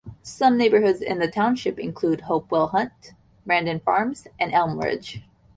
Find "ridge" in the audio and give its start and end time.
4.79-5.21